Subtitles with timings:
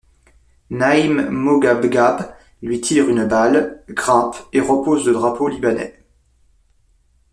[0.71, 6.03] Naim Moghabghab lui tire une balle, grimpe et repose le drapeau libanais.